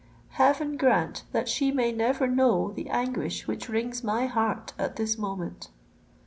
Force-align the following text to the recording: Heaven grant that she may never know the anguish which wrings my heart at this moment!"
Heaven 0.29 0.77
grant 0.77 1.25
that 1.31 1.47
she 1.47 1.71
may 1.71 1.91
never 1.91 2.25
know 2.25 2.71
the 2.71 2.89
anguish 2.89 3.45
which 3.47 3.69
wrings 3.69 4.03
my 4.03 4.25
heart 4.25 4.73
at 4.79 4.95
this 4.95 5.15
moment!" 5.15 5.69